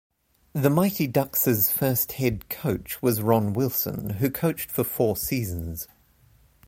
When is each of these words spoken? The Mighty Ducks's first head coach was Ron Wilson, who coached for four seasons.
The 0.53 0.71
Mighty 0.71 1.05
Ducks's 1.05 1.71
first 1.71 2.13
head 2.13 2.49
coach 2.49 3.03
was 3.03 3.21
Ron 3.21 3.53
Wilson, 3.53 4.13
who 4.15 4.31
coached 4.31 4.71
for 4.71 4.83
four 4.83 5.15
seasons. 5.15 5.87